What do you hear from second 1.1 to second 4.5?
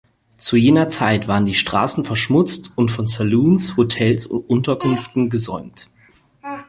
waren die Straßen verschmutzt und von Saloons, Hotels und